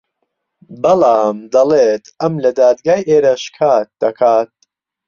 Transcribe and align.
بەڵام 0.81 1.37
دەڵێت 1.53 2.03
ئەم 2.21 2.33
لە 2.43 2.51
دادگای 2.59 3.01
ئێرە 3.09 3.33
شکات 3.43 3.87
دەکات 4.01 4.49